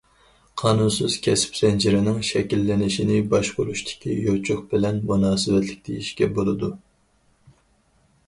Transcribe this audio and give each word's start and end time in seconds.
قانۇنسىز 0.59 1.17
كەسىپ 1.25 1.57
زەنجىرىنىڭ 1.57 2.15
شەكىللىنىشىنى 2.29 3.19
باشقۇرۇشتىكى 3.33 4.15
يوچۇق 4.29 4.63
بىلەن 4.73 4.97
مۇناسىۋەتلىك 5.11 5.83
دېيىشكە 5.89 6.31
بولىدۇ. 6.39 6.71